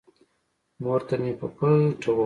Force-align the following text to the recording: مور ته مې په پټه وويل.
مور 0.83 1.01
ته 1.07 1.15
مې 1.21 1.31
په 1.39 1.47
پټه 1.57 2.09
وويل. 2.11 2.19